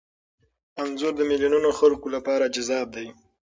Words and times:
انځور 0.81 1.13
د 1.17 1.21
میلیونونو 1.29 1.69
خلکو 1.79 2.07
لپاره 2.15 2.51
جذاب 2.55 2.87
دی. 2.95 3.07